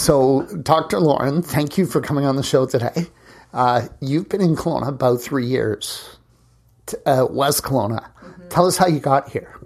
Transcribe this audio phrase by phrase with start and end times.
[0.00, 0.98] So, Dr.
[0.98, 3.08] Lauren, thank you for coming on the show today.
[3.52, 6.16] Uh, you've been in Kelowna about three years,
[7.04, 8.10] uh, West Kelowna.
[8.14, 8.48] Mm-hmm.
[8.48, 9.60] Tell us how you got here.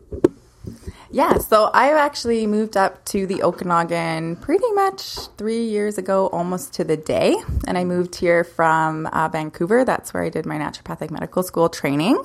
[1.13, 6.73] Yeah, so I actually moved up to the Okanagan pretty much three years ago, almost
[6.75, 7.37] to the day.
[7.69, 9.85] And I moved here from uh, Vancouver.
[9.85, 12.21] That's where I did my naturopathic medical school training.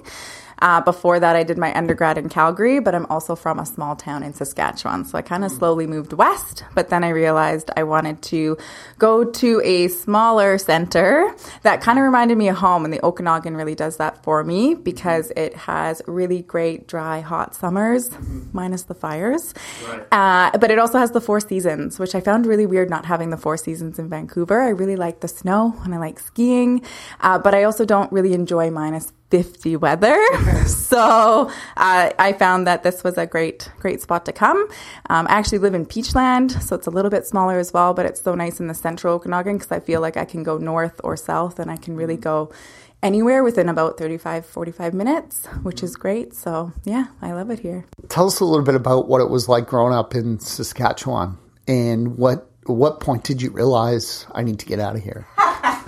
[0.62, 3.96] Uh, before that, I did my undergrad in Calgary, but I'm also from a small
[3.96, 5.06] town in Saskatchewan.
[5.06, 8.58] So I kind of slowly moved west, but then I realized I wanted to
[8.98, 11.34] go to a smaller center
[11.64, 12.86] that kind of reminded me of home.
[12.86, 17.56] And the Okanagan really does that for me because it has really great, dry, hot
[17.56, 18.10] summers,
[18.54, 19.54] minus the fires.
[19.88, 20.08] Right.
[20.12, 23.30] Uh, but it also has the four seasons, which I found really weird not having
[23.30, 24.62] the four seasons in Vancouver.
[24.62, 26.82] I really like the snow and I like skiing,
[27.22, 30.18] uh, but I also don't really enjoy minus 50 weather.
[30.68, 34.68] so uh, I found that this was a great, great spot to come.
[35.10, 38.06] Um, I actually live in Peachland, so it's a little bit smaller as well, but
[38.06, 41.00] it's so nice in the central Okanagan because I feel like I can go north
[41.04, 42.52] or south and I can really go
[43.02, 46.34] anywhere within about 35, 45 minutes, which is great.
[46.34, 47.86] So yeah, I love it here.
[48.10, 52.18] Tell us a little bit about what it was like growing up in Saskatchewan and
[52.18, 55.26] what what point did you realize I need to get out of here?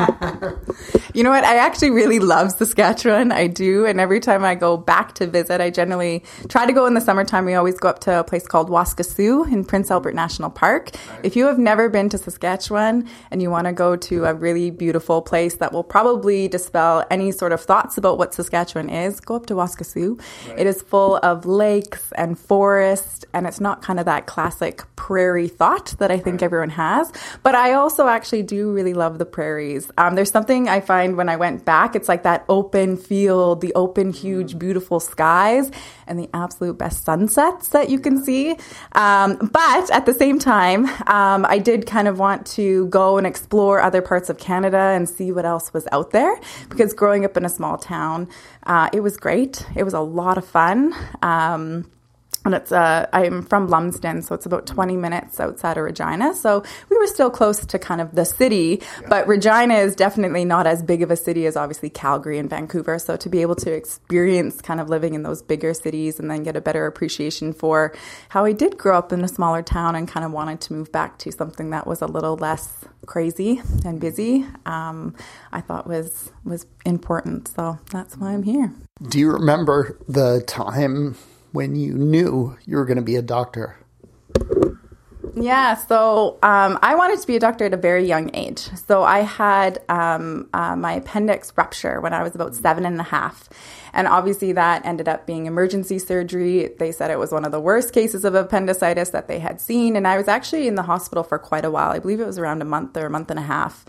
[1.13, 1.44] you know what?
[1.44, 3.31] I actually really love Saskatchewan.
[3.31, 3.85] I do.
[3.85, 7.02] And every time I go back to visit, I generally try to go in the
[7.02, 7.45] summertime.
[7.45, 10.91] We always go up to a place called Waskesiu in Prince Albert National Park.
[11.23, 14.72] If you have never been to Saskatchewan and you want to go to a really
[14.72, 19.35] beautiful place that will probably dispel any sort of thoughts about what Saskatchewan is, go
[19.35, 20.19] up to Waskesiu.
[20.47, 20.59] Right.
[20.59, 25.47] It is full of lakes and forest, and it's not kind of that classic prairie
[25.47, 26.44] thought that I think right.
[26.44, 27.11] everyone has.
[27.44, 29.91] But I also actually do really love the prairies.
[29.97, 31.95] Um, there's something I find when I went back.
[31.95, 35.72] It's like that open field, the open, huge, beautiful skies,
[36.08, 38.56] and the absolute best sunsets that you can see.
[38.94, 43.28] Um, but at the same time, um, I did kind of want to go and
[43.28, 46.39] explore other parts of Canada and see what else was out there.
[46.69, 48.28] Because growing up in a small town,
[48.64, 49.66] uh, it was great.
[49.75, 50.94] It was a lot of fun.
[51.22, 51.90] Um,
[52.44, 56.34] and it's uh, I'm from Lumsden, so it's about 20 minutes outside of Regina.
[56.34, 59.07] So we were still close to kind of the city, yeah.
[59.09, 62.97] but Regina is definitely not as big of a city as obviously Calgary and Vancouver.
[62.97, 66.41] So to be able to experience kind of living in those bigger cities and then
[66.41, 67.94] get a better appreciation for
[68.29, 70.91] how I did grow up in a smaller town and kind of wanted to move
[70.91, 75.16] back to something that was a little less crazy and busy, um,
[75.52, 77.50] I thought was was important.
[77.50, 78.73] So that's why I'm here.
[79.09, 81.16] Do you remember the time?
[81.51, 83.78] When you knew you were going to be a doctor?
[85.35, 88.69] Yeah, so um, I wanted to be a doctor at a very young age.
[88.85, 93.03] So I had um, uh, my appendix rupture when I was about seven and a
[93.03, 93.47] half.
[93.94, 96.72] And obviously, that ended up being emergency surgery.
[96.79, 99.95] They said it was one of the worst cases of appendicitis that they had seen.
[99.95, 101.91] And I was actually in the hospital for quite a while.
[101.91, 103.85] I believe it was around a month or a month and a half.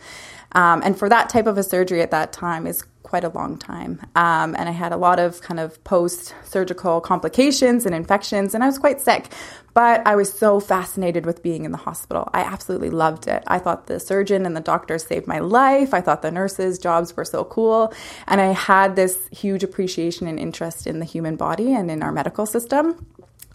[0.53, 3.59] Um, and for that type of a surgery at that time is quite a long
[3.59, 4.01] time.
[4.17, 8.65] Um, and I had a lot of kind of post surgical complications and infections, and
[8.65, 9.29] I was quite sick.
[9.75, 12.31] But I was so fascinated with being in the hospital.
[12.33, 13.45] I absolutely loved it.
[13.47, 15.93] I thought the surgeon and the doctor saved my life.
[15.93, 17.93] I thought the nurses' jobs were so cool.
[18.27, 22.13] And I had this huge appreciation and interest in the human body and in our
[22.13, 23.05] medical system.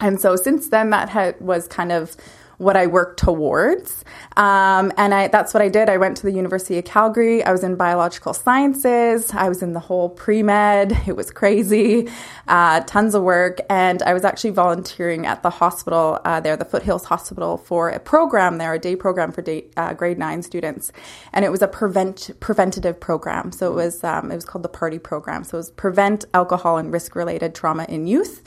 [0.00, 2.16] And so since then, that had, was kind of
[2.58, 4.04] what I worked towards.
[4.36, 5.88] Um, and I, that's what I did.
[5.88, 7.42] I went to the University of Calgary.
[7.42, 9.30] I was in biological sciences.
[9.32, 10.96] I was in the whole pre med.
[11.06, 12.08] It was crazy,
[12.48, 13.60] uh, tons of work.
[13.70, 18.00] And I was actually volunteering at the hospital uh, there, the Foothills Hospital, for a
[18.00, 20.92] program there, a day program for day, uh, grade nine students.
[21.32, 23.52] And it was a prevent preventative program.
[23.52, 25.44] So it was um, it was called the Party Program.
[25.44, 28.42] So it was prevent alcohol and risk related trauma in youth.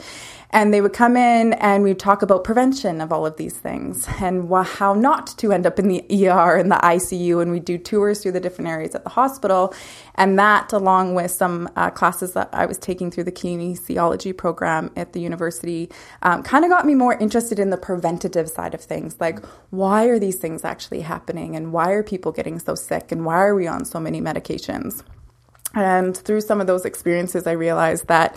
[0.54, 4.06] And they would come in and we'd talk about prevention of all of these things
[4.20, 7.40] and wh- how not to end up in the ER and the ICU.
[7.40, 9.74] And we'd do tours through the different areas at the hospital.
[10.14, 14.90] And that, along with some uh, classes that I was taking through the kinesiology program
[14.94, 15.90] at the university,
[16.22, 19.16] um, kind of got me more interested in the preventative side of things.
[19.18, 21.56] Like, why are these things actually happening?
[21.56, 23.10] And why are people getting so sick?
[23.10, 25.02] And why are we on so many medications?
[25.74, 28.36] And through some of those experiences, I realized that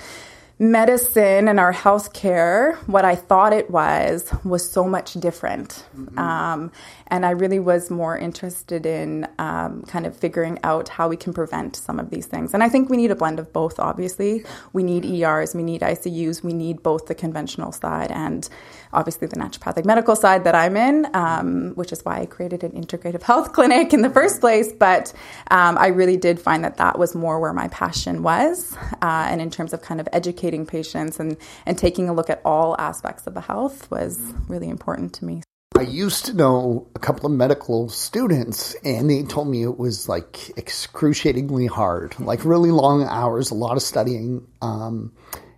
[0.57, 5.83] medicine and our healthcare, what I thought it was, was so much different.
[5.95, 6.17] Mm-hmm.
[6.17, 6.71] Um,
[7.07, 11.33] and I really was more interested in um, kind of figuring out how we can
[11.33, 12.53] prevent some of these things.
[12.53, 14.45] And I think we need a blend of both, obviously.
[14.71, 18.47] We need ERs, we need ICUs, we need both the conventional side and
[18.95, 22.71] obviously the naturopathic medical side that I'm in, um, which is why I created an
[22.71, 24.71] integrative health clinic in the first place.
[24.71, 25.13] But
[25.51, 28.75] um, I really did find that that was more where my passion was.
[29.01, 32.42] Uh, and in terms of kind of educating patients and, and taking a look at
[32.44, 35.44] all aspects of the health was really important to me.
[35.77, 40.07] I used to know a couple of medical students, and they told me it was
[40.07, 44.48] like excruciatingly hard, like really long hours, a lot of studying.
[44.62, 45.12] Um,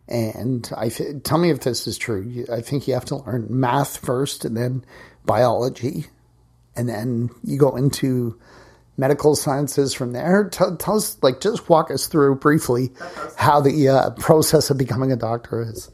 [0.08, 2.46] and I tell me if this is true.
[2.52, 4.86] I think you have to learn math first, and then
[5.26, 6.08] biology,
[6.76, 8.40] and then you go into
[8.98, 10.50] medical sciences from there.
[10.50, 12.92] Tell, tell us, like, just walk us through briefly
[13.38, 15.92] how the uh, process of becoming a doctor is.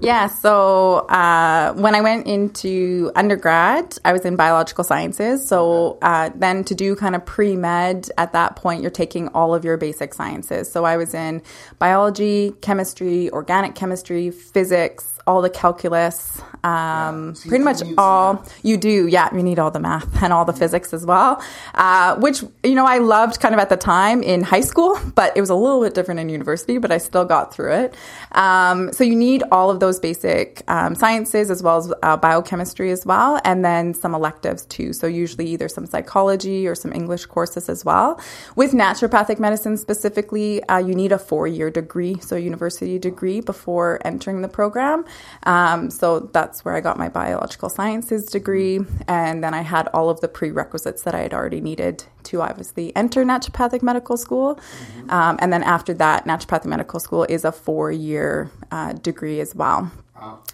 [0.00, 5.46] Yeah, so uh, when I went into undergrad, I was in biological sciences.
[5.46, 9.54] So uh, then to do kind of pre med, at that point, you're taking all
[9.54, 10.70] of your basic sciences.
[10.70, 11.42] So I was in
[11.78, 19.06] biology, chemistry, organic chemistry, physics, all the calculus, um, yeah, pretty much all you do.
[19.06, 21.42] Yeah, you need all the math and all the physics as well,
[21.74, 25.36] uh, which, you know, I loved kind of at the time in high school, but
[25.36, 27.94] it was a little bit different in university, but I still got through it.
[28.32, 32.90] Um, so you need all of those basic um, sciences as well as uh, biochemistry
[32.90, 34.94] as well, and then some electives too.
[34.94, 38.18] So usually either some psychology or some English courses as well.
[38.56, 44.00] With naturopathic medicine specifically, uh, you need a four year degree, so university degree before
[44.06, 45.04] entering the program.
[45.44, 48.80] Um, so that's where I got my biological sciences degree.
[49.06, 52.94] And then I had all of the prerequisites that I had already needed to obviously
[52.96, 54.56] enter naturopathic medical school.
[54.56, 55.10] Mm-hmm.
[55.10, 59.54] Um, and then after that, naturopathic medical school is a four year uh, degree as
[59.54, 59.90] well.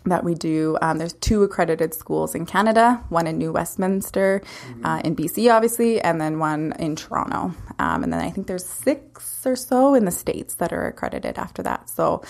[0.04, 0.76] That we do.
[0.82, 4.84] Um, there's two accredited schools in Canada, one in New Westminster, mm-hmm.
[4.84, 7.54] uh, in BC, obviously, and then one in Toronto.
[7.78, 11.38] Um, and then I think there's six or so in the States that are accredited
[11.38, 11.88] after that.
[11.88, 12.22] So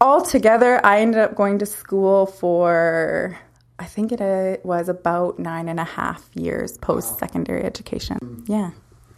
[0.00, 3.38] altogether, I ended up going to school for,
[3.78, 8.44] I think it uh, was about nine and a half years post secondary education.
[8.46, 8.70] Yeah,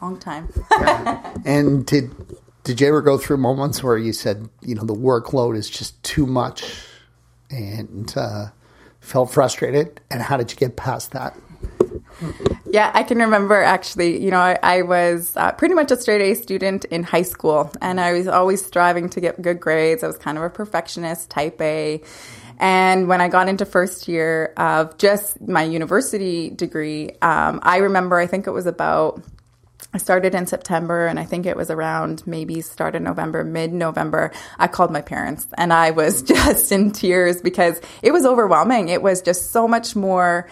[0.03, 0.53] long time.
[0.73, 1.37] yeah.
[1.45, 2.11] And did,
[2.65, 6.03] did you ever go through moments where you said, you know, the workload is just
[6.03, 6.85] too much?
[7.51, 8.47] And uh,
[9.01, 10.01] felt frustrated.
[10.11, 11.37] And how did you get past that?
[12.71, 16.21] Yeah, I can remember actually, you know, I, I was uh, pretty much a straight
[16.21, 20.05] A student in high school, and I was always striving to get good grades.
[20.05, 22.03] I was kind of a perfectionist, type A.
[22.59, 28.19] And when I got into first year of just my university degree, um, I remember,
[28.19, 29.23] I think it was about
[29.93, 33.73] I started in September and I think it was around maybe start of November, mid
[33.73, 34.31] November.
[34.59, 38.89] I called my parents and I was just in tears because it was overwhelming.
[38.89, 40.49] It was just so much more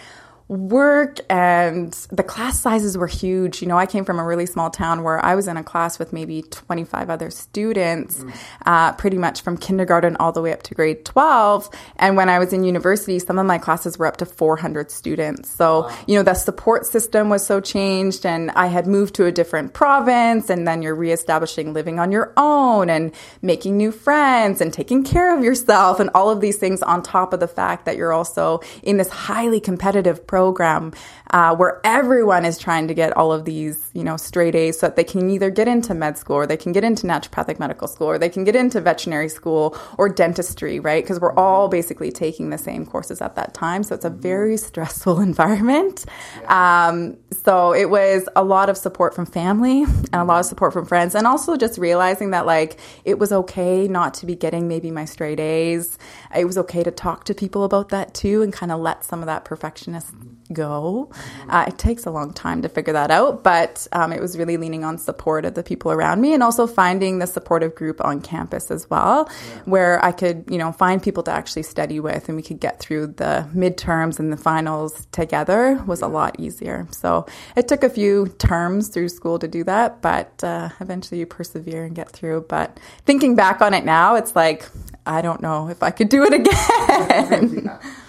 [0.49, 3.61] work and the class sizes were huge.
[3.61, 5.99] You know, I came from a really small town where I was in a class
[5.99, 8.35] with maybe 25 other students, mm.
[8.65, 11.69] uh, pretty much from kindergarten all the way up to grade 12.
[11.97, 15.51] And when I was in university, some of my classes were up to 400 students.
[15.51, 15.97] So, wow.
[16.07, 19.75] you know, the support system was so changed and I had moved to a different
[19.75, 23.13] province and then you're reestablishing living on your own and
[23.43, 27.33] making new friends and taking care of yourself and all of these things on top
[27.33, 30.93] of the fact that you're also in this highly competitive program program
[31.31, 34.87] uh, where everyone is trying to get all of these, you know, straight A's so
[34.87, 37.89] that they can either get into med school or they can get into naturopathic medical
[37.89, 41.03] school or they can get into veterinary school or dentistry, right?
[41.03, 43.83] Because we're all basically taking the same courses at that time.
[43.83, 46.05] So it's a very stressful environment.
[46.47, 50.73] Um, so it was a lot of support from family and a lot of support
[50.73, 54.67] from friends and also just realizing that like it was okay not to be getting
[54.67, 55.97] maybe my straight A's.
[56.35, 59.19] It was okay to talk to people about that too and kind of let some
[59.21, 60.13] of that perfectionist
[60.53, 61.09] go.
[61.47, 64.57] Uh, it takes a long time to figure that out, but um, it was really
[64.57, 68.21] leaning on support of the people around me and also finding the supportive group on
[68.21, 69.61] campus as well, yeah.
[69.65, 72.79] where I could, you know, find people to actually study with and we could get
[72.79, 76.87] through the midterms and the finals together was a lot easier.
[76.91, 81.25] So it took a few terms through school to do that, but uh, eventually you
[81.25, 82.45] persevere and get through.
[82.49, 84.65] But thinking back on it now, it's like,
[85.05, 87.69] I don't know if I could do it again.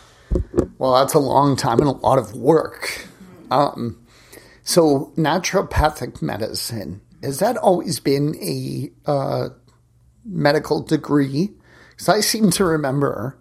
[0.80, 3.06] Well, that's a long time and a lot of work.
[3.50, 4.00] Um,
[4.62, 9.48] so, naturopathic medicine, has that always been a uh,
[10.24, 11.50] medical degree?
[11.90, 13.38] Because I seem to remember,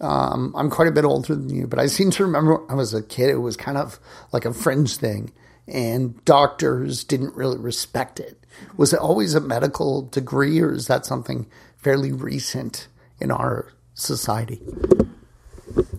[0.00, 2.74] um, I'm quite a bit older than you, but I seem to remember when I
[2.76, 4.00] was a kid, it was kind of
[4.32, 5.34] like a fringe thing,
[5.68, 8.42] and doctors didn't really respect it.
[8.78, 11.46] Was it always a medical degree, or is that something
[11.76, 12.88] fairly recent
[13.20, 14.62] in our society?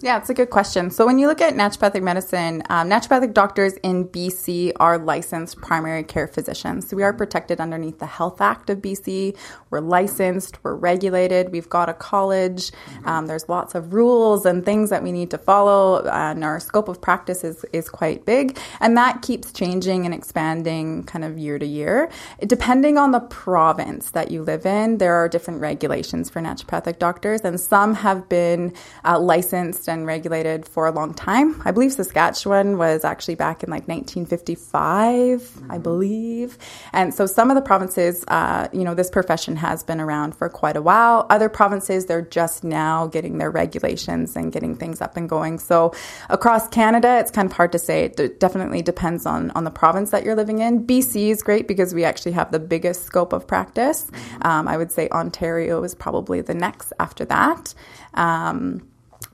[0.03, 0.89] Yeah, it's a good question.
[0.89, 6.03] So when you look at naturopathic medicine, um, naturopathic doctors in BC are licensed primary
[6.03, 6.89] care physicians.
[6.89, 9.37] So we are protected underneath the Health Act of BC.
[9.69, 12.71] We're licensed, we're regulated, we've got a college.
[13.05, 16.87] Um, there's lots of rules and things that we need to follow, and our scope
[16.87, 18.57] of practice is, is quite big.
[18.79, 22.09] And that keeps changing and expanding kind of year to year.
[22.39, 27.41] Depending on the province that you live in, there are different regulations for naturopathic doctors,
[27.41, 28.73] and some have been
[29.05, 31.61] uh, licensed and regulated for a long time.
[31.65, 35.71] I believe Saskatchewan was actually back in like 1955, mm-hmm.
[35.71, 36.57] I believe.
[36.93, 40.49] And so some of the provinces, uh, you know, this profession has been around for
[40.49, 41.27] quite a while.
[41.29, 45.59] Other provinces, they're just now getting their regulations and getting things up and going.
[45.59, 45.93] So
[46.29, 48.05] across Canada, it's kind of hard to say.
[48.05, 50.87] It definitely depends on, on the province that you're living in.
[50.87, 54.09] BC is great because we actually have the biggest scope of practice.
[54.09, 54.47] Mm-hmm.
[54.47, 57.73] Um, I would say Ontario is probably the next after that.
[58.13, 58.87] Um,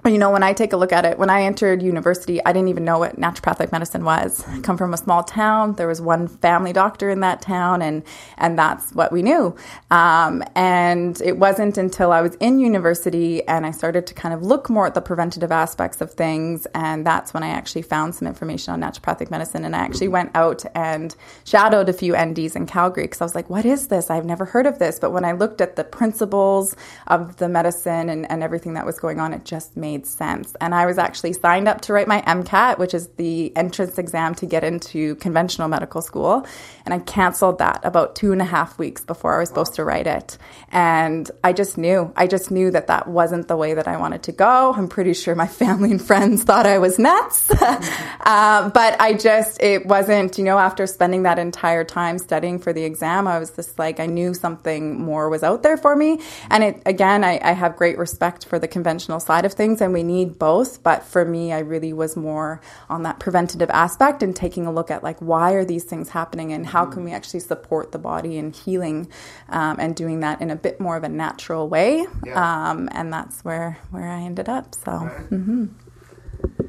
[0.08, 2.70] you know, when I take a look at it, when I entered university, I didn't
[2.70, 4.44] even know what naturopathic medicine was.
[4.48, 5.74] I come from a small town.
[5.74, 8.04] There was one family doctor in that town, and
[8.38, 9.56] and that's what we knew.
[9.92, 14.44] Um, and it wasn't until I was in university and I started to kind of
[14.44, 18.28] look more at the preventative aspects of things, and that's when I actually found some
[18.28, 19.66] information on naturopathic medicine.
[19.66, 23.36] And I actually went out and shadowed a few NDs in Calgary because I was
[23.36, 24.10] like, "What is this?
[24.10, 26.76] I've never heard of this." But when I looked at the principles
[27.08, 30.56] of the medicine and, and everything that was going on, it just made made sense.
[30.62, 34.36] And I was actually signed up to write my MCAT, which is the entrance exam
[34.36, 36.46] to get into conventional medical school.
[36.86, 39.84] And I canceled that about two and a half weeks before I was supposed to
[39.84, 40.38] write it.
[40.72, 44.24] And I just knew, I just knew that that wasn't the way that I wanted
[44.24, 44.74] to go.
[44.74, 47.52] I'm pretty sure my family and friends thought I was nuts.
[47.62, 52.72] uh, but I just, it wasn't, you know, after spending that entire time studying for
[52.72, 56.22] the exam, I was just like, I knew something more was out there for me.
[56.50, 59.94] And it, again, I, I have great respect for the conventional side of things and
[59.94, 60.84] we need both.
[60.84, 64.92] But for me, I really was more on that preventative aspect and taking a look
[64.92, 68.38] at like, why are these things happening and how can we actually support the body
[68.38, 69.10] in healing
[69.50, 72.06] um, and doing that in a bit more of a natural way.
[72.26, 72.70] Yeah.
[72.70, 74.76] Um, and that's where, where I ended up.
[74.76, 75.30] So, right.
[75.30, 75.66] mm-hmm.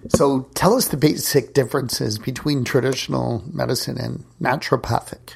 [0.09, 5.35] So tell us the basic differences between traditional medicine and naturopathic.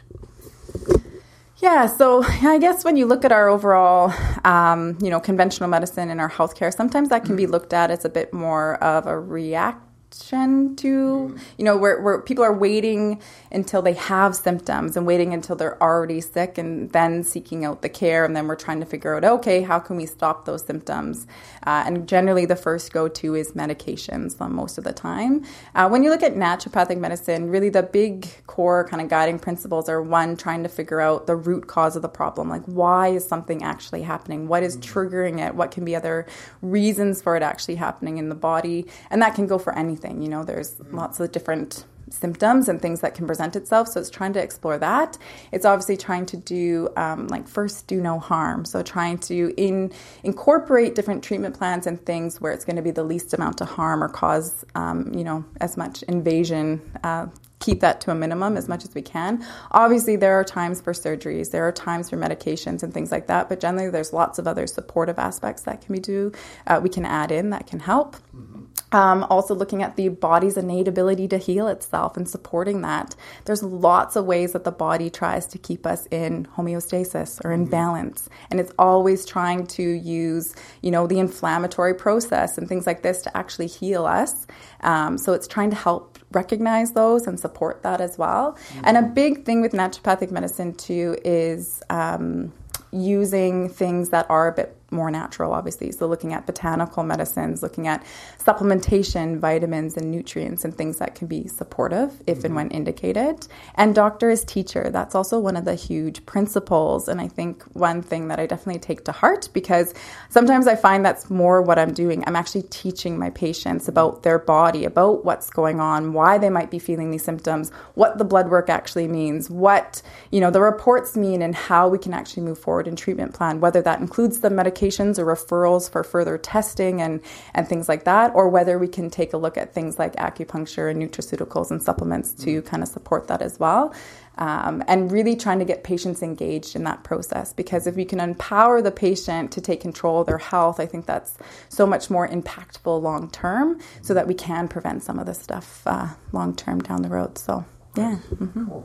[1.63, 4.13] Yeah, so I guess when you look at our overall,
[4.45, 7.53] um, you know, conventional medicine in our healthcare, sometimes that can be mm-hmm.
[7.53, 12.45] looked at as a bit more of a react to, you know, where, where people
[12.45, 17.65] are waiting until they have symptoms and waiting until they're already sick and then seeking
[17.65, 18.25] out the care.
[18.25, 21.27] And then we're trying to figure out, okay, how can we stop those symptoms?
[21.67, 25.45] Uh, and generally, the first go to is medications uh, most of the time.
[25.75, 29.89] Uh, when you look at naturopathic medicine, really the big core kind of guiding principles
[29.89, 32.49] are one, trying to figure out the root cause of the problem.
[32.49, 34.49] Like, why is something actually happening?
[34.49, 35.55] What is triggering it?
[35.55, 36.27] What can be other
[36.61, 38.87] reasons for it actually happening in the body?
[39.11, 43.01] And that can go for anything You know, there's lots of different symptoms and things
[43.01, 43.89] that can present itself.
[43.89, 45.19] So it's trying to explore that.
[45.51, 48.65] It's obviously trying to do um, like first do no harm.
[48.65, 49.93] So trying to in
[50.23, 53.69] incorporate different treatment plans and things where it's going to be the least amount of
[53.69, 56.81] harm or cause um, you know as much invasion.
[57.03, 57.27] Uh,
[57.61, 59.45] keep that to a minimum as much as we can.
[59.71, 63.49] Obviously, there are times for surgeries, there are times for medications and things like that,
[63.49, 66.33] but generally, there's lots of other supportive aspects that can be do.
[66.67, 68.17] Uh, we can add in that can help.
[68.35, 68.65] Mm-hmm.
[68.93, 73.15] Um, also, looking at the body's innate ability to heal itself and supporting that.
[73.47, 77.63] There's lots of ways that the body tries to keep us in homeostasis or in
[77.63, 77.71] mm-hmm.
[77.71, 83.03] balance, and it's always trying to use, you know, the inflammatory process and things like
[83.03, 84.47] this to actually heal us.
[84.81, 88.53] Um, so it's trying to help recognize those and support that as well.
[88.53, 88.81] Mm-hmm.
[88.85, 92.53] And a big thing with naturopathic medicine too is um,
[92.91, 95.91] using things that are a bit more natural, obviously.
[95.93, 98.05] So, looking at botanical medicines, looking at
[98.39, 102.47] supplementation, vitamins, and nutrients, and things that can be supportive if mm-hmm.
[102.47, 103.47] and when indicated.
[103.75, 104.91] And doctor is teacher.
[104.91, 107.09] That's also one of the huge principles.
[107.09, 109.95] And I think one thing that I definitely take to heart because
[110.29, 112.25] sometimes I find that's more what I'm doing.
[112.27, 116.71] I'm actually teaching my patients about their body, about what's going on, why they might
[116.71, 121.17] be feeling these symptoms, what the blood work actually means, what, you know, the reports
[121.17, 124.51] mean, and how we can actually move forward in treatment plan, whether that includes the
[124.51, 127.21] medication or referrals for further testing and,
[127.55, 130.91] and things like that, or whether we can take a look at things like acupuncture
[130.91, 132.69] and nutraceuticals and supplements to mm-hmm.
[132.69, 133.95] kind of support that as well.
[134.39, 138.19] Um, and really trying to get patients engaged in that process because if we can
[138.19, 141.37] empower the patient to take control of their health, I think that's
[141.69, 145.83] so much more impactful long term so that we can prevent some of this stuff
[145.87, 147.37] uh, long term down the road.
[147.37, 148.17] So, yeah.
[148.35, 148.79] Mm-hmm.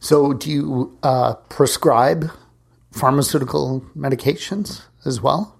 [0.00, 2.30] So, do you uh, prescribe
[2.92, 5.58] pharmaceutical medications as well?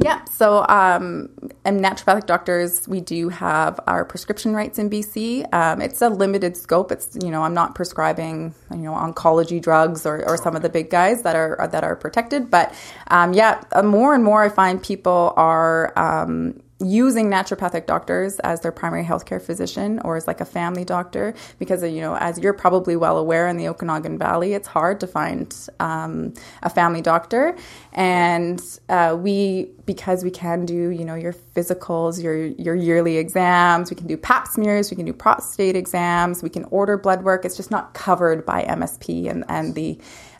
[0.00, 1.28] Yeah, so um,
[1.64, 5.52] and naturopathic doctors, we do have our prescription rights in BC.
[5.52, 6.92] Um, it's a limited scope.
[6.92, 10.68] It's you know I'm not prescribing you know oncology drugs or, or some of the
[10.68, 12.72] big guys that are that are protected, but
[13.08, 18.60] um, yeah, uh, more and more I find people are um, using naturopathic doctors as
[18.60, 22.52] their primary healthcare physician or as like a family doctor because you know as you're
[22.52, 26.32] probably well aware in the okanagan valley it's hard to find um,
[26.62, 27.56] a family doctor.
[27.92, 33.90] And uh, we because we can do you know your physicals your your yearly exams
[33.90, 37.44] we can do pap smears we can do prostate exams we can order blood work.
[37.44, 39.98] It's just not covered by msp and, and the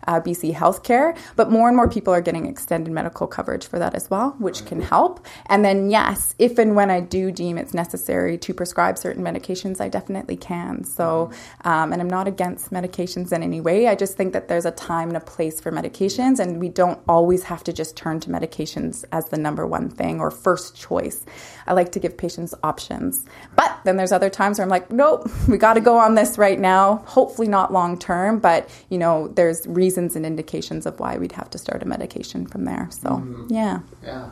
[0.09, 3.95] uh, BC Healthcare, but more and more people are getting extended medical coverage for that
[3.95, 5.25] as well, which can help.
[5.47, 9.81] And then, yes, if and when I do deem it's necessary to prescribe certain medications,
[9.81, 10.83] I definitely can.
[10.83, 11.31] So,
[11.65, 13.87] um, and I'm not against medications in any way.
[13.87, 16.99] I just think that there's a time and a place for medications, and we don't
[17.07, 21.25] always have to just turn to medications as the number one thing or first choice.
[21.67, 23.27] I like to give patients options.
[23.55, 26.39] But then there's other times where I'm like, nope, we got to go on this
[26.39, 27.05] right now.
[27.07, 29.67] Hopefully not long term, but you know, there's
[29.99, 32.89] reasons and indications of why we'd have to start a medication from there.
[32.91, 33.47] So, mm-hmm.
[33.51, 33.81] yeah.
[34.05, 34.31] Yeah.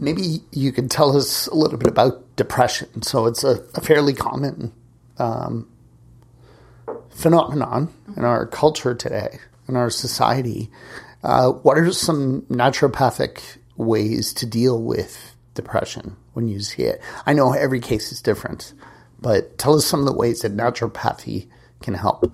[0.00, 3.02] Maybe you could tell us a little bit about depression.
[3.02, 4.72] So it's a, a fairly common
[5.18, 5.68] um,
[7.10, 10.70] phenomenon in our culture today, in our society.
[11.24, 13.40] Uh, what are some naturopathic
[13.76, 17.00] ways to deal with depression when you see it?
[17.26, 18.74] I know every case is different,
[19.20, 21.48] but tell us some of the ways that naturopathy
[21.80, 22.32] can help.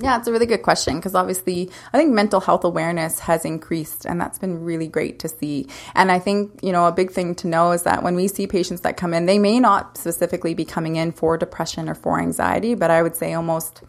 [0.00, 4.04] Yeah, it's a really good question because obviously I think mental health awareness has increased
[4.04, 5.68] and that's been really great to see.
[5.94, 8.46] And I think, you know, a big thing to know is that when we see
[8.46, 12.20] patients that come in, they may not specifically be coming in for depression or for
[12.20, 13.82] anxiety, but I would say almost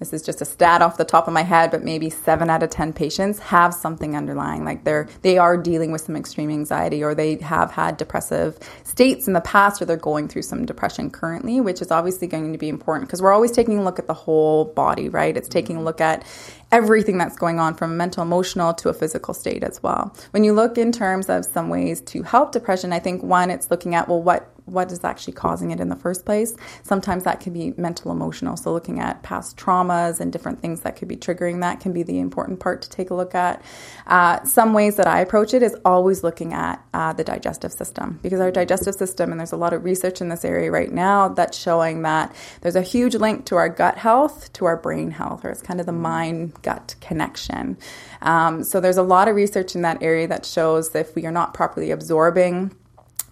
[0.00, 2.62] this is just a stat off the top of my head, but maybe seven out
[2.62, 4.64] of 10 patients have something underlying.
[4.64, 9.28] Like they're, they are dealing with some extreme anxiety or they have had depressive states
[9.28, 12.58] in the past or they're going through some depression currently, which is obviously going to
[12.58, 15.36] be important because we're always taking a look at the whole body, right?
[15.36, 15.86] It's taking a mm-hmm.
[15.86, 16.24] look at
[16.72, 20.14] everything that's going on from a mental, emotional to a physical state as well.
[20.30, 23.70] When you look in terms of some ways to help depression, I think one, it's
[23.70, 26.56] looking at, well, what, what is actually causing it in the first place.
[26.82, 28.56] Sometimes that can be mental emotional.
[28.56, 32.02] So looking at past traumas and different things that could be triggering that can be
[32.02, 33.62] the important part to take a look at.
[34.06, 38.18] Uh, some ways that I approach it is always looking at uh, the digestive system
[38.22, 41.28] because our digestive system, and there's a lot of research in this area right now
[41.28, 45.44] that's showing that there's a huge link to our gut health, to our brain health,
[45.44, 47.76] or it's kind of the mind gut connection.
[48.22, 51.32] Um, so there's a lot of research in that area that shows if we are
[51.32, 52.72] not properly absorbing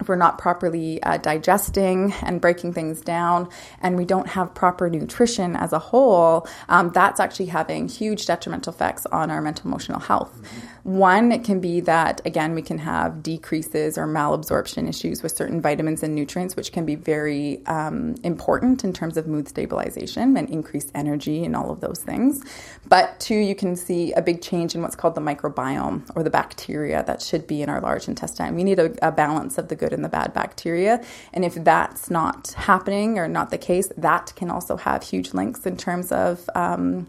[0.00, 3.48] if we're not properly uh, digesting and breaking things down,
[3.82, 8.72] and we don't have proper nutrition as a whole, um, that's actually having huge detrimental
[8.72, 10.32] effects on our mental emotional health.
[10.36, 10.66] Mm-hmm.
[10.88, 15.60] One, it can be that, again, we can have decreases or malabsorption issues with certain
[15.60, 20.48] vitamins and nutrients, which can be very um, important in terms of mood stabilization and
[20.48, 22.42] increased energy and all of those things.
[22.88, 26.30] But two, you can see a big change in what's called the microbiome or the
[26.30, 28.54] bacteria that should be in our large intestine.
[28.54, 31.04] We need a, a balance of the good and the bad bacteria.
[31.34, 35.66] And if that's not happening or not the case, that can also have huge links
[35.66, 37.08] in terms of um,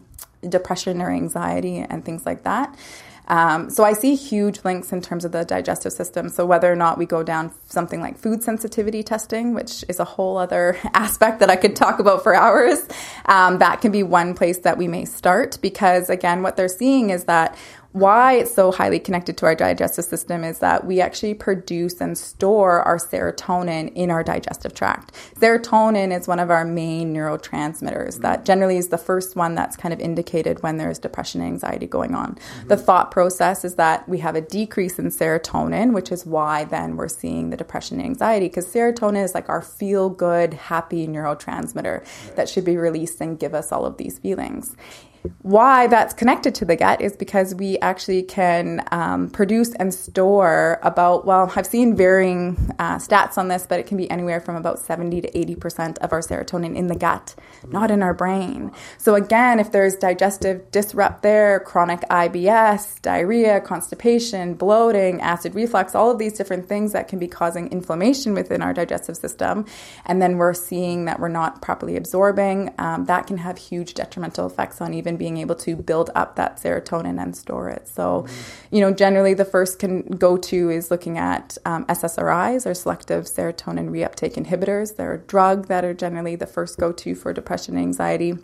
[0.50, 2.78] depression or anxiety and things like that.
[3.30, 6.30] Um, so I see huge links in terms of the digestive system.
[6.30, 10.04] So whether or not we go down something like food sensitivity testing, which is a
[10.06, 12.86] whole other aspect that I could talk about for hours,
[13.26, 17.12] um, that can be one place that we may start because again, what they're seeing
[17.12, 17.56] is that
[17.92, 22.16] why it's so highly connected to our digestive system is that we actually produce and
[22.18, 25.12] store our serotonin in our digestive tract.
[25.40, 29.92] Serotonin is one of our main neurotransmitters that generally is the first one that's kind
[29.92, 32.36] of indicated when there's depression and anxiety going on.
[32.36, 32.68] Mm-hmm.
[32.68, 36.96] The thought process is that we have a decrease in serotonin, which is why then
[36.96, 42.06] we're seeing the depression and anxiety because serotonin is like our feel good, happy neurotransmitter
[42.36, 44.76] that should be released and give us all of these feelings
[45.42, 50.80] why that's connected to the gut is because we actually can um, produce and store
[50.82, 54.56] about, well, I've seen varying uh, stats on this, but it can be anywhere from
[54.56, 57.36] about 70 to 80% of our serotonin in the gut,
[57.68, 58.72] not in our brain.
[58.98, 66.12] So, again, if there's digestive disrupt there, chronic IBS, diarrhea, constipation, bloating, acid reflux, all
[66.12, 69.66] of these different things that can be causing inflammation within our digestive system,
[70.06, 74.48] and then we're seeing that we're not properly absorbing, um, that can have huge detrimental
[74.48, 77.88] effects on even even being able to build up that serotonin and store it.
[77.88, 78.76] So, mm-hmm.
[78.76, 83.26] you know, generally the first can go to is looking at um, SSRIs or selective
[83.26, 84.96] serotonin reuptake inhibitors.
[84.96, 88.38] They're a drug that are generally the first go to for depression and anxiety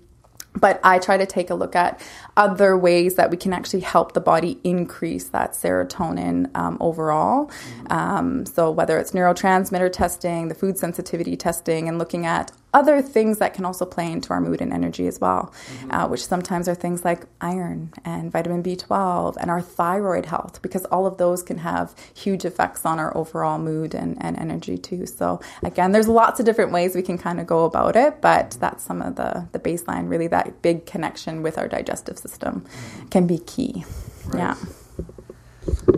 [0.58, 1.99] but I try to take a look at
[2.38, 7.51] other ways that we can actually help the body increase that serotonin um, overall.
[7.89, 13.38] Um, so, whether it's neurotransmitter testing, the food sensitivity testing, and looking at other things
[13.38, 15.92] that can also play into our mood and energy as well, mm-hmm.
[15.92, 20.84] uh, which sometimes are things like iron and vitamin B12 and our thyroid health, because
[20.86, 25.06] all of those can have huge effects on our overall mood and, and energy too.
[25.06, 28.58] So, again, there's lots of different ways we can kind of go about it, but
[28.60, 33.08] that's some of the, the baseline, really, that big connection with our digestive system mm-hmm.
[33.08, 33.86] can be key.
[34.26, 34.40] Right.
[34.40, 35.96] Yeah.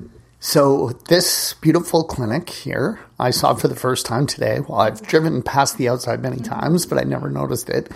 [0.49, 4.61] So, this beautiful clinic here, I saw for the first time today.
[4.61, 7.91] Well, I've driven past the outside many times, but I never noticed it.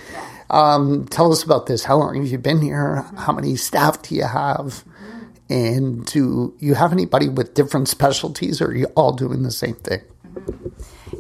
[0.50, 1.86] Um, tell us about this.
[1.86, 3.06] How long have you been here?
[3.16, 4.84] How many staff do you have?
[5.50, 9.76] And do you have anybody with different specialties, or are you all doing the same
[9.76, 10.02] thing?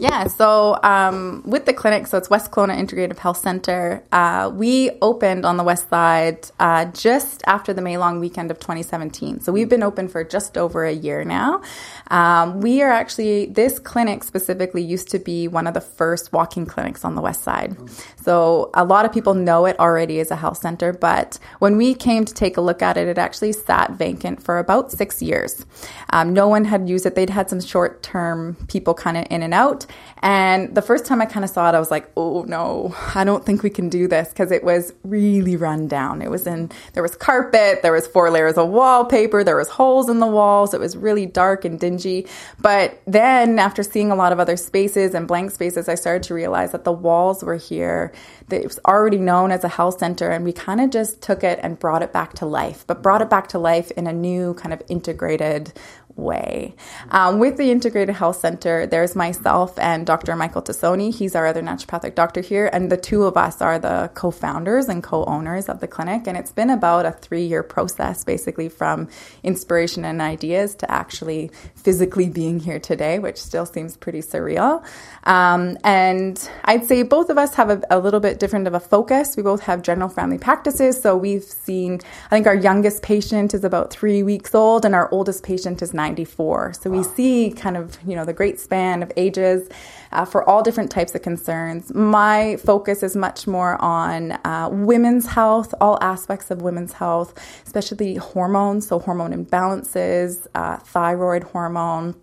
[0.01, 4.03] Yeah, so um, with the clinic, so it's West Kelowna Integrative Health Center.
[4.11, 8.57] Uh, we opened on the west side uh, just after the May long weekend of
[8.57, 9.41] 2017.
[9.41, 11.61] So we've been open for just over a year now.
[12.09, 16.65] Um, we are actually, this clinic specifically used to be one of the first walking
[16.65, 17.77] clinics on the west side.
[18.15, 21.93] So a lot of people know it already as a health center, but when we
[21.93, 25.63] came to take a look at it, it actually sat vacant for about six years.
[26.09, 27.13] Um, no one had used it.
[27.13, 29.85] They'd had some short term people kind of in and out.
[30.21, 33.23] And the first time I kind of saw it, I was like, oh no, I
[33.23, 36.21] don't think we can do this because it was really run down.
[36.21, 40.09] It was in, there was carpet, there was four layers of wallpaper, there was holes
[40.09, 40.73] in the walls.
[40.73, 42.27] It was really dark and dingy.
[42.59, 46.35] But then after seeing a lot of other spaces and blank spaces, I started to
[46.35, 48.13] realize that the walls were here.
[48.51, 51.59] It was already known as a health center and we kind of just took it
[51.63, 54.53] and brought it back to life, but brought it back to life in a new
[54.55, 55.73] kind of integrated
[56.15, 56.75] way.
[57.09, 60.35] Um, with the Integrated Health Center, there's myself and Dr.
[60.35, 61.13] Michael Tassoni.
[61.13, 64.87] He's our other naturopathic doctor here, and the two of us are the co founders
[64.87, 66.27] and co owners of the clinic.
[66.27, 69.09] And it's been about a three year process, basically, from
[69.43, 74.85] inspiration and ideas to actually physically being here today, which still seems pretty surreal.
[75.23, 78.79] Um, and I'd say both of us have a, a little bit different of a
[78.79, 79.35] focus.
[79.35, 81.01] We both have general family practices.
[81.01, 85.11] So we've seen, I think our youngest patient is about three weeks old, and our
[85.11, 86.73] oldest patient is 94.
[86.73, 86.97] So wow.
[86.97, 89.69] we see kind of, you know, the great span of ages
[90.11, 91.93] uh, for all different types of concerns.
[91.93, 97.33] My focus is much more on uh, women's health, all aspects of women's health,
[97.65, 102.15] especially hormones, so hormone imbalances, uh, thyroid hormone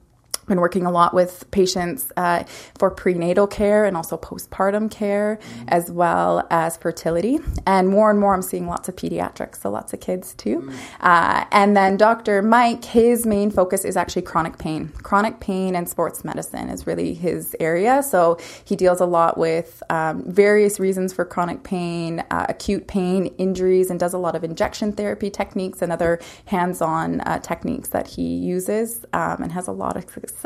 [0.48, 2.44] been working a lot with patients uh,
[2.76, 5.68] for prenatal care and also postpartum care, mm-hmm.
[5.68, 7.38] as well as fertility.
[7.66, 10.60] And more and more, I'm seeing lots of pediatrics, so lots of kids too.
[10.60, 10.76] Mm-hmm.
[11.00, 12.42] Uh, and then Dr.
[12.42, 14.88] Mike, his main focus is actually chronic pain.
[15.02, 18.02] Chronic pain and sports medicine is really his area.
[18.02, 23.26] So he deals a lot with um, various reasons for chronic pain, uh, acute pain,
[23.38, 27.90] injuries, and does a lot of injection therapy techniques and other hands on uh, techniques
[27.90, 30.37] that he uses um, and has a lot of success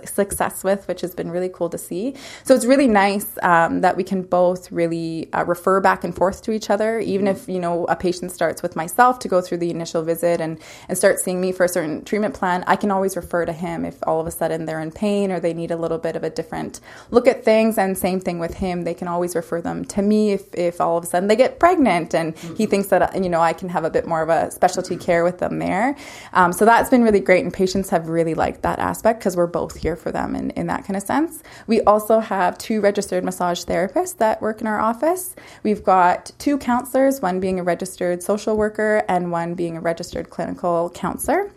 [0.65, 2.15] with, which has been really cool to see.
[2.45, 6.43] So it's really nice um, that we can both really uh, refer back and forth
[6.43, 9.59] to each other, even if you know a patient starts with myself to go through
[9.59, 12.65] the initial visit and and start seeing me for a certain treatment plan.
[12.67, 15.41] I can always refer to him if all of a sudden they're in pain or
[15.41, 17.79] they need a little bit of a different look at things.
[17.79, 20.99] And same thing with him, they can always refer them to me if if all
[20.99, 22.55] of a sudden they get pregnant and mm-hmm.
[22.57, 25.25] he thinks that you know I can have a bit more of a specialty care
[25.25, 25.97] with them there.
[26.33, 29.47] Um, so that's been really great, and patients have really liked that aspect because we're
[29.47, 31.43] both here for them in, in that kind of sense.
[31.67, 35.35] We also have two registered massage therapists that work in our office.
[35.63, 40.31] We've got two counselors, one being a registered social worker and one being a registered
[40.31, 41.51] clinical counselor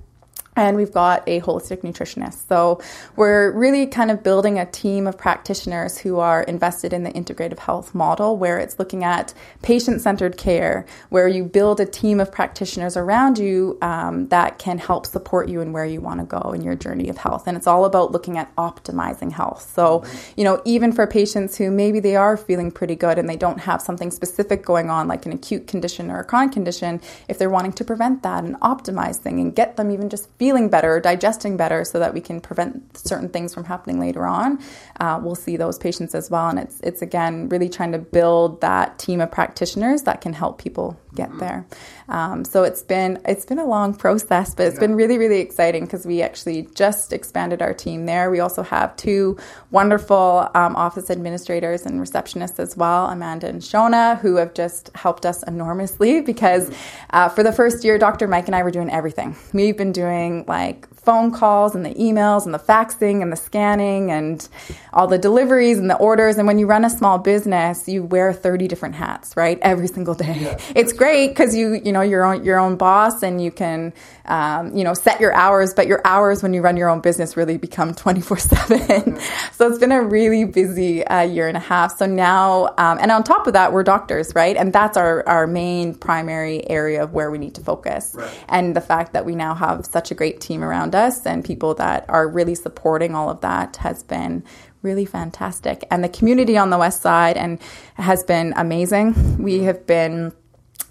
[0.55, 2.47] and we've got a holistic nutritionist.
[2.47, 2.81] So
[3.15, 7.59] we're really kind of building a team of practitioners who are invested in the integrative
[7.59, 12.31] health model, where it's looking at patient centered care, where you build a team of
[12.31, 16.53] practitioners around you um, that can help support you in where you want to go
[16.53, 17.47] in your journey of health.
[17.47, 19.71] And it's all about looking at optimizing health.
[19.75, 20.05] So,
[20.37, 23.59] you know, even for patients who maybe they are feeling pretty good and they don't
[23.59, 27.49] have something specific going on, like an acute condition or a chronic condition, if they're
[27.49, 31.58] wanting to prevent that and optimize things and get them even just feeling better, digesting
[31.58, 34.60] better, so that we can prevent certain things from happening later on.
[34.99, 38.62] Uh, we'll see those patients as well, and it's it's again really trying to build
[38.62, 41.39] that team of practitioners that can help people get mm-hmm.
[41.39, 41.65] there.
[42.07, 44.81] Um, so it's been it's been a long process, but it's yeah.
[44.81, 48.29] been really really exciting because we actually just expanded our team there.
[48.29, 49.37] We also have two
[49.71, 55.25] wonderful um, office administrators and receptionists as well, Amanda and Shona, who have just helped
[55.25, 56.71] us enormously because
[57.11, 58.27] uh, for the first year, Dr.
[58.27, 59.35] Mike and I were doing everything.
[59.53, 64.11] We've been doing like phone calls and the emails and the faxing and the scanning
[64.11, 64.47] and
[64.91, 66.37] all the deliveries and the orders.
[66.37, 69.59] And when you run a small business, you wear 30 different hats, right?
[69.61, 70.37] Every single day.
[70.41, 70.59] Yeah.
[70.75, 73.93] It's great because you, you know, you're own, your own boss and you can,
[74.25, 77.37] um, you know, set your hours, but your hours when you run your own business
[77.37, 79.19] really become 24 seven.
[79.53, 81.97] So it's been a really busy uh, year and a half.
[81.97, 84.57] So now, um, and on top of that, we're doctors, right?
[84.57, 88.13] And that's our, our main primary area of where we need to focus.
[88.15, 88.43] Right.
[88.49, 91.75] And the fact that we now have such a great team around us and people
[91.75, 94.43] that are really supporting all of that has been
[94.81, 95.86] really fantastic.
[95.91, 97.60] And the community on the west side and
[97.95, 99.41] has been amazing.
[99.41, 100.31] We have been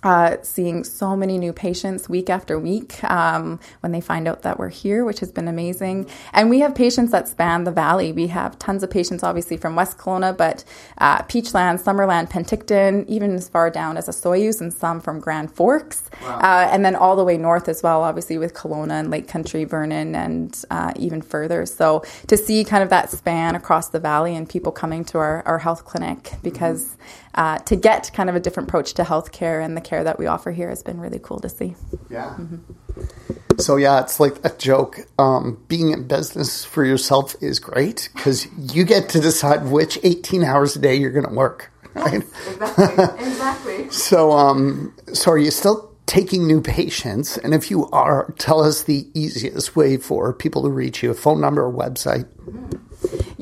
[0.05, 4.59] uh, seeing so many new patients week after week um, when they find out that
[4.59, 6.07] we're here, which has been amazing.
[6.33, 8.12] And we have patients that span the valley.
[8.12, 10.62] We have tons of patients, obviously, from West Kelowna, but
[10.99, 16.11] uh, Peachland, Summerland, Penticton, even as far down as Osoyoos, and some from Grand Forks.
[16.23, 16.38] Wow.
[16.38, 19.64] Uh, and then all the way north as well, obviously, with Kelowna and Lake Country,
[19.64, 21.64] Vernon, and uh, even further.
[21.64, 25.42] So to see kind of that span across the valley and people coming to our,
[25.47, 29.64] our health clinic because mm-hmm uh, to get kind of a different approach to healthcare
[29.64, 31.75] and the care that we offer here has been really cool to see.
[32.11, 32.37] Yeah.
[32.38, 33.59] Mm-hmm.
[33.59, 34.99] So yeah, it's like a joke.
[35.18, 40.44] Um, being in business for yourself is great because you get to decide which 18
[40.44, 41.70] hours a day you're going to work.
[41.94, 42.14] Right?
[42.14, 42.85] exactly.
[43.27, 43.90] exactly.
[43.90, 47.38] so, um, so are you still taking new patients?
[47.38, 51.14] And if you are, tell us the easiest way for people to reach you: a
[51.14, 52.25] phone number or website.
[52.25, 52.84] Mm-hmm.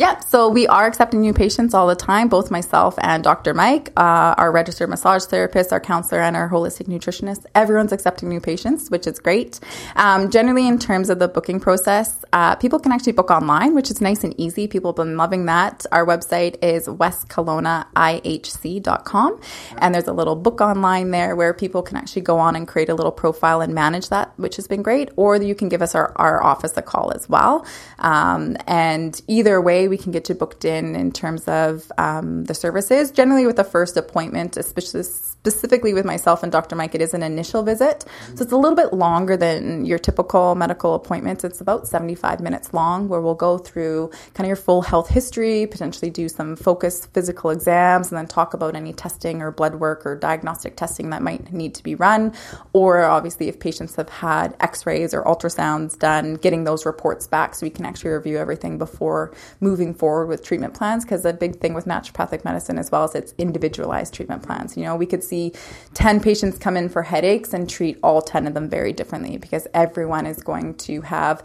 [0.02, 3.54] Yeah, so we are accepting new patients all the time, both myself and Dr.
[3.54, 7.46] Mike, uh, our registered massage therapist, our counselor, and our holistic nutritionist.
[7.54, 9.60] Everyone's accepting new patients, which is great.
[9.94, 13.92] Um, generally, in terms of the booking process, uh, people can actually book online, which
[13.92, 14.66] is nice and easy.
[14.66, 15.86] People have been loving that.
[15.92, 19.40] Our website is westkelownaihc.com,
[19.78, 22.88] and there's a little book online there where people can actually go on and create
[22.88, 25.12] a little profile and manage that, which has been great.
[25.14, 27.64] Or you can give us our, our office a call as well.
[28.00, 32.54] Um, and either way, we can get you booked in in terms of um, the
[32.54, 33.10] services.
[33.10, 36.74] Generally, with the first appointment, especially specifically with myself and Dr.
[36.76, 38.06] Mike, it is an initial visit.
[38.34, 41.44] So it's a little bit longer than your typical medical appointments.
[41.44, 45.66] It's about 75 minutes long, where we'll go through kind of your full health history,
[45.66, 50.06] potentially do some focused physical exams, and then talk about any testing or blood work
[50.06, 52.32] or diagnostic testing that might need to be run.
[52.72, 57.54] Or obviously, if patients have had x rays or ultrasounds done, getting those reports back
[57.54, 61.04] so we can actually review everything before moving forward with treatment plans.
[61.04, 64.76] Because the big thing with naturopathic medicine as well is it's individualized treatment plans.
[64.76, 65.52] You know, we could see
[65.94, 69.66] 10 patients come in for headaches and treat all 10 of them very differently because
[69.74, 71.42] everyone is going to have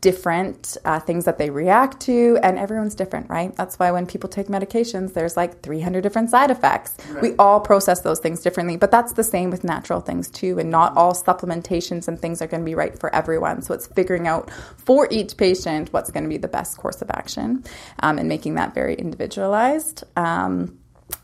[0.00, 3.54] different uh, things that they react to, and everyone's different, right?
[3.56, 6.96] That's why when people take medications, there's like 300 different side effects.
[7.10, 7.22] Right.
[7.22, 10.70] We all process those things differently, but that's the same with natural things too, and
[10.70, 13.62] not all supplementations and things are going to be right for everyone.
[13.62, 17.10] So it's figuring out for each patient what's going to be the best course of
[17.10, 17.64] action
[18.00, 20.04] um, and making that very individualized.
[20.16, 20.78] Um,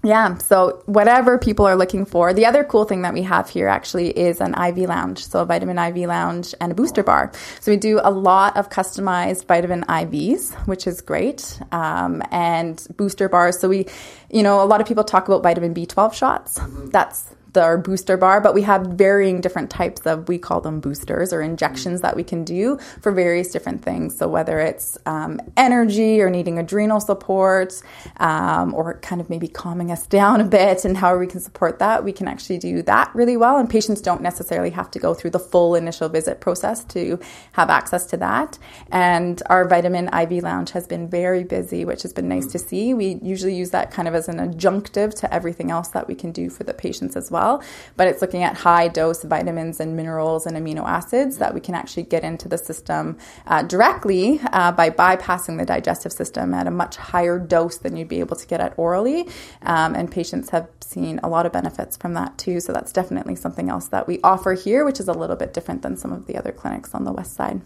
[0.04, 2.32] yeah, so whatever people are looking for.
[2.32, 5.44] The other cool thing that we have here actually is an IV lounge, so a
[5.44, 7.32] vitamin IV lounge and a booster bar.
[7.60, 13.28] So we do a lot of customized vitamin IVs, which is great, um, and booster
[13.28, 13.58] bars.
[13.58, 13.86] So we,
[14.30, 16.60] you know, a lot of people talk about vitamin B12 shots.
[16.90, 20.80] That's the, our booster bar, but we have varying different types of, we call them
[20.80, 24.16] boosters or injections that we can do for various different things.
[24.16, 27.82] So whether it's um, energy or needing adrenal support
[28.18, 31.78] um, or kind of maybe calming us down a bit and how we can support
[31.78, 33.58] that, we can actually do that really well.
[33.58, 37.18] And patients don't necessarily have to go through the full initial visit process to
[37.52, 38.58] have access to that.
[38.90, 42.94] And our vitamin IV lounge has been very busy, which has been nice to see.
[42.94, 46.32] We usually use that kind of as an adjunctive to everything else that we can
[46.32, 47.62] do for the patients as well well,
[47.96, 51.74] but it's looking at high dose vitamins and minerals and amino acids that we can
[51.74, 56.70] actually get into the system uh, directly uh, by bypassing the digestive system at a
[56.70, 59.28] much higher dose than you'd be able to get at orally.
[59.62, 62.60] Um, and patients have seen a lot of benefits from that too.
[62.60, 65.82] So that's definitely something else that we offer here, which is a little bit different
[65.82, 67.60] than some of the other clinics on the west side.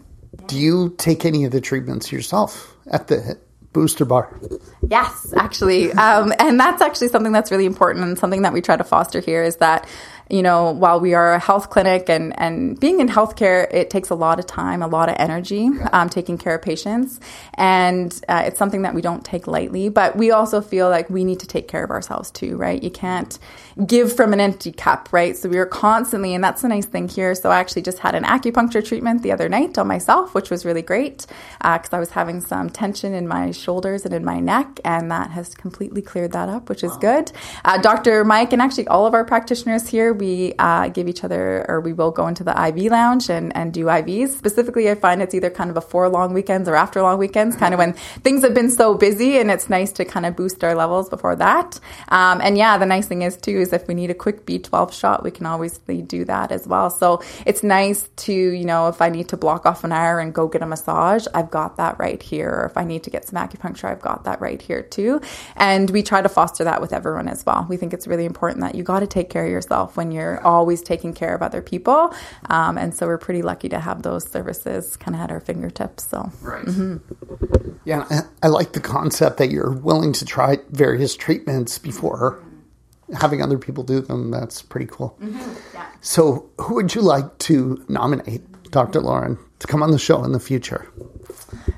[0.47, 3.39] Do you take any of the treatments yourself at the
[3.77, 4.35] booster bar.
[4.89, 5.91] Yes, actually.
[5.91, 9.19] Um, and that's actually something that's really important and something that we try to foster
[9.19, 9.87] here is that
[10.29, 14.09] you know, while we are a health clinic and, and being in healthcare, it takes
[14.09, 17.19] a lot of time, a lot of energy, um, taking care of patients.
[17.53, 21.23] And uh, it's something that we don't take lightly, but we also feel like we
[21.23, 22.81] need to take care of ourselves too, right?
[22.81, 23.37] You can't
[23.85, 25.37] give from an empty cup, right?
[25.37, 27.35] So we are constantly, and that's the nice thing here.
[27.35, 30.65] So I actually just had an acupuncture treatment the other night on myself, which was
[30.65, 31.25] really great
[31.59, 35.11] because uh, I was having some tension in my shoulders and in my neck, and
[35.11, 36.97] that has completely cleared that up, which is wow.
[36.97, 37.31] good.
[37.63, 38.25] Uh, Dr.
[38.25, 41.93] Mike and actually all of our practitioners here, we uh, give each other, or we
[41.93, 44.29] will go into the IV lounge and, and do IVs.
[44.29, 47.73] Specifically, I find it's either kind of before long weekends or after long weekends, kind
[47.73, 50.75] of when things have been so busy, and it's nice to kind of boost our
[50.75, 51.79] levels before that.
[52.09, 54.93] Um, and yeah, the nice thing is too is if we need a quick B12
[54.93, 56.89] shot, we can always do that as well.
[56.89, 60.33] So it's nice to you know if I need to block off an hour and
[60.33, 62.49] go get a massage, I've got that right here.
[62.49, 65.21] Or if I need to get some acupuncture, I've got that right here too.
[65.55, 67.65] And we try to foster that with everyone as well.
[67.69, 70.41] We think it's really important that you got to take care of yourself when you're
[70.45, 72.13] always taking care of other people.
[72.49, 76.07] Um, and so we're pretty lucky to have those services kind of at our fingertips.
[76.07, 76.65] So, right.
[76.65, 77.71] Mm-hmm.
[77.85, 82.43] Yeah, I like the concept that you're willing to try various treatments before
[83.13, 84.31] having other people do them.
[84.31, 85.17] That's pretty cool.
[85.21, 85.53] Mm-hmm.
[85.73, 85.85] Yeah.
[86.01, 88.99] So, who would you like to nominate, Dr.
[89.01, 90.91] Lauren, to come on the show in the future?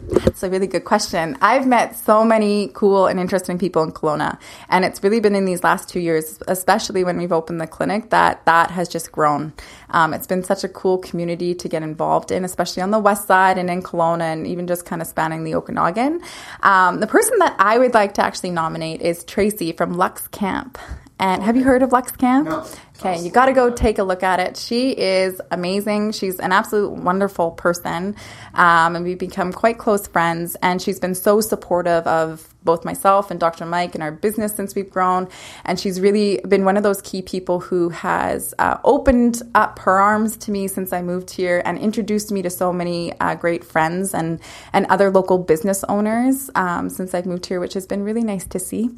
[0.02, 1.38] That's a really good question.
[1.42, 5.46] I've met so many cool and interesting people in Kelowna, and it's really been in
[5.46, 9.54] these last two years, especially when we've opened the clinic, that that has just grown.
[9.92, 13.28] Um, it's been such a cool community to get involved in, especially on the west
[13.28, 16.22] side and in Kelowna, and even just kind of spanning the Okanagan.
[16.62, 20.78] Um, the person that I would like to actually nominate is Tracy from Lux Camp.
[21.20, 22.48] And have you heard of Lux Camp?
[22.48, 22.66] No.
[23.00, 24.58] Okay, you got to go take a look at it.
[24.58, 26.12] She is amazing.
[26.12, 28.18] She's an absolute wonderful person.
[28.54, 30.58] Um, and we've become quite close friends.
[30.62, 33.66] And she's been so supportive of both myself and Dr.
[33.66, 35.30] Mike and our business since we've grown.
[35.64, 39.98] And she's really been one of those key people who has uh, opened up her
[39.98, 43.64] arms to me since I moved here and introduced me to so many uh, great
[43.64, 44.42] friends and,
[44.74, 48.46] and other local business owners um, since I've moved here, which has been really nice
[48.48, 48.90] to see.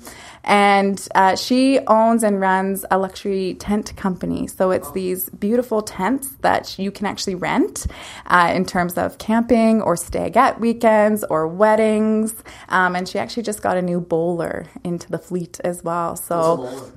[0.43, 4.47] And uh, she owns and runs a luxury tent company.
[4.47, 7.87] So it's these beautiful tents that you can actually rent
[8.27, 12.43] uh, in terms of camping or stay-at weekends or weddings.
[12.69, 16.15] Um, and she actually just got a new Boler into the fleet as well.
[16.15, 16.91] So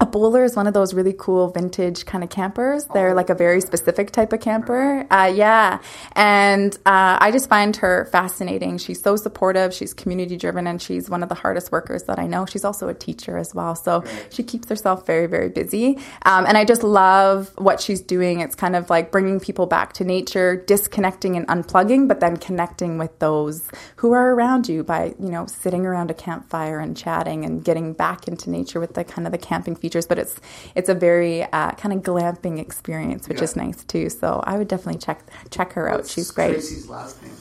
[0.00, 2.86] a Boler is one of those really cool vintage kind of campers.
[2.86, 5.06] They're like a very specific type of camper.
[5.10, 5.80] Uh, yeah.
[6.12, 8.78] And uh, I just find her fascinating.
[8.78, 9.74] She's so supportive.
[9.74, 12.46] She's community driven and she's one of the hardest workers that I know.
[12.46, 13.74] She's also a teacher as well.
[13.74, 15.98] So she keeps herself very, very busy.
[16.22, 18.40] Um, and I just love what she's doing.
[18.40, 22.96] It's kind of like bringing people back to nature, disconnecting and unplugging, but then connecting
[22.96, 27.44] with those who are around you by, you know, sitting around a campfire and chatting
[27.44, 30.40] and getting back into nature with the kind of the camping features but it's
[30.74, 33.44] it's a very uh, kind of glamping experience, which yeah.
[33.44, 34.08] is nice too.
[34.08, 36.14] So I would definitely check check her What's out.
[36.14, 36.52] She's great.
[36.52, 37.32] Tracy's last name.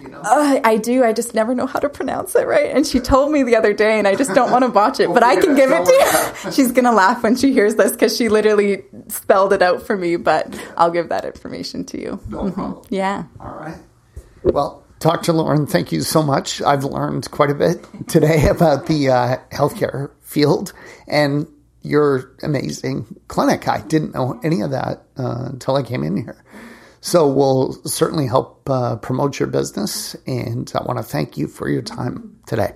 [0.00, 0.20] You know?
[0.20, 1.04] uh, I do.
[1.04, 2.70] I just never know how to pronounce it right.
[2.74, 5.12] And she told me the other day, and I just don't want to botch it.
[5.12, 6.52] but I can give it to you.
[6.52, 10.16] She's gonna laugh when she hears this because she literally spelled it out for me.
[10.16, 12.20] But I'll give that information to you.
[12.28, 12.52] No mm-hmm.
[12.52, 12.84] problem.
[12.90, 13.24] Yeah.
[13.40, 13.78] All right.
[14.44, 15.32] Well, Dr.
[15.32, 16.62] Lauren, thank you so much.
[16.62, 20.72] I've learned quite a bit today about the uh, healthcare field,
[21.06, 21.46] and
[21.88, 23.66] your amazing clinic.
[23.66, 26.44] I didn't know any of that uh, until I came in here.
[27.00, 31.68] So we'll certainly help uh, promote your business, and I want to thank you for
[31.68, 32.72] your time today.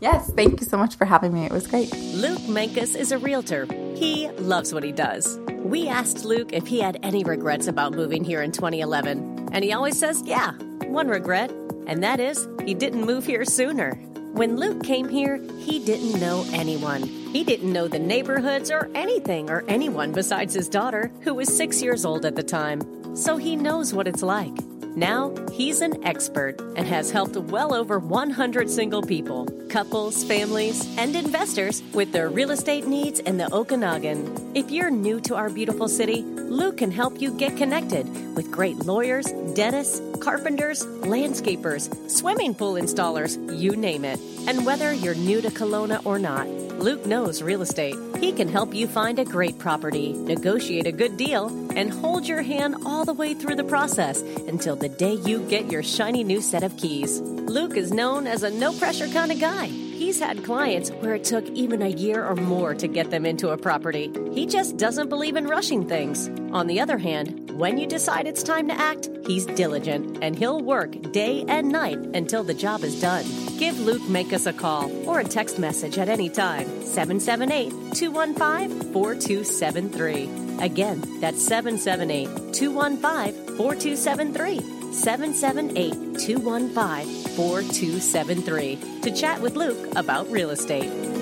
[0.00, 1.46] Yes, thank you so much for having me.
[1.46, 1.90] It was great.
[2.14, 3.66] Luke Mankus is a realtor.
[3.96, 5.38] He loves what he does.
[5.64, 9.72] We asked Luke if he had any regrets about moving here in 2011, and he
[9.72, 10.52] always says, yeah,
[10.88, 11.50] one regret,
[11.86, 13.98] and that is he didn't move here sooner.
[14.34, 17.04] When Luke came here, he didn't know anyone.
[17.04, 21.80] He didn't know the neighborhoods or anything or anyone besides his daughter, who was six
[21.80, 22.82] years old at the time.
[23.14, 24.52] So he knows what it's like.
[24.96, 31.16] Now, he's an expert and has helped well over 100 single people, couples, families, and
[31.16, 34.54] investors with their real estate needs in the Okanagan.
[34.54, 38.76] If you're new to our beautiful city, Luke can help you get connected with great
[38.86, 44.20] lawyers, dentists, carpenters, landscapers, swimming pool installers, you name it.
[44.46, 46.46] And whether you're new to Kelowna or not,
[46.84, 47.96] Luke knows real estate.
[48.20, 52.42] He can help you find a great property, negotiate a good deal, and hold your
[52.42, 56.42] hand all the way through the process until the day you get your shiny new
[56.42, 57.22] set of keys.
[57.22, 59.68] Luke is known as a no pressure kind of guy.
[59.68, 63.48] He's had clients where it took even a year or more to get them into
[63.48, 64.12] a property.
[64.34, 66.28] He just doesn't believe in rushing things.
[66.54, 70.60] On the other hand, when you decide it's time to act, he's diligent and he'll
[70.60, 73.24] work day and night until the job is done.
[73.58, 80.64] Give Luke Mankus a call or a text message at any time 778 215 4273.
[80.64, 84.92] Again, that's 778 215 4273.
[84.92, 91.13] 778 215 4273 to chat with Luke about real estate.